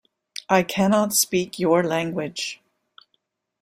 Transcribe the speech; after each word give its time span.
I 0.49 0.63
cannot 0.63 1.13
speak 1.13 1.59
your 1.59 1.83
language. 1.83 2.59